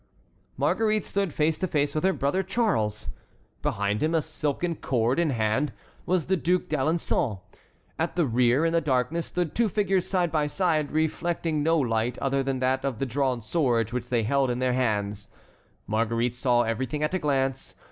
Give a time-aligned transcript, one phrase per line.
[0.57, 3.09] Marguerite stood face to face with her brother Charles.
[3.61, 5.71] Behind him, a silken cord in hand,
[6.07, 7.39] was the Duc d'Alençon.
[7.99, 12.17] At the rear, in the darkness, stood two figures side by side, reflecting no light
[12.17, 15.27] other than that of the drawn swords which they held in their hands.
[15.85, 17.75] Marguerite saw everything at a glance.